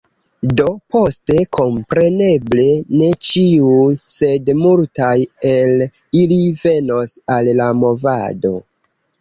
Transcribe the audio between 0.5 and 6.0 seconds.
Do, poste, kompreneble, ne ĉiuj, sed multaj el